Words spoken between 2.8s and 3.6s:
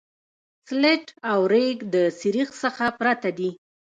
پرته دي